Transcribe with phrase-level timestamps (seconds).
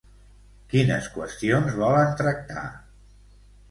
[0.71, 2.69] Quines qüestions volen tractar?